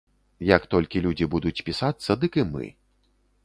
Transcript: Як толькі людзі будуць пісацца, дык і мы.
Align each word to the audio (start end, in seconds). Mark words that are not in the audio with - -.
Як 0.55 0.63
толькі 0.71 1.03
людзі 1.05 1.29
будуць 1.37 1.63
пісацца, 1.69 2.19
дык 2.25 2.33
і 2.41 2.49
мы. 2.57 2.65